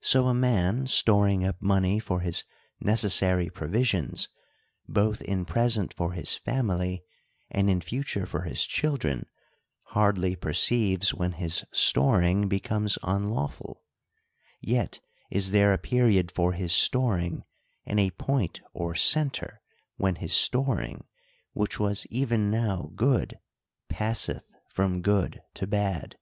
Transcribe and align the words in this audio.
So, 0.00 0.26
a 0.28 0.32
man 0.32 0.86
storing 0.86 1.44
up 1.44 1.60
money 1.60 1.98
for 1.98 2.20
his 2.20 2.44
necessary 2.80 3.50
provisions, 3.50 4.30
both 4.88 5.20
in 5.20 5.44
present 5.44 5.92
for 5.92 6.12
his 6.12 6.34
family 6.34 7.04
and 7.50 7.68
in 7.68 7.82
future 7.82 8.24
for 8.24 8.44
his 8.44 8.64
chil 8.64 8.96
dren, 8.96 9.26
hardly 9.88 10.34
perceives 10.34 11.12
when 11.12 11.32
his 11.32 11.66
storing 11.74 12.48
becomes 12.48 12.96
unlaw 13.02 13.50
ful: 13.52 13.84
yet 14.62 14.98
is 15.30 15.50
there 15.50 15.74
a 15.74 15.78
period 15.78 16.30
for 16.32 16.52
his 16.54 16.72
storing, 16.72 17.44
and 17.84 18.00
a 18.00 18.12
point 18.12 18.62
or 18.72 18.94
centre 18.94 19.60
when 19.98 20.14
his 20.14 20.32
storing, 20.32 21.04
which 21.52 21.78
was 21.78 22.06
even 22.08 22.50
now 22.50 22.90
good, 22.96 23.38
passeth 23.90 24.46
from 24.70 25.02
good 25.02 25.42
to 25.52 25.66
bad. 25.66 26.16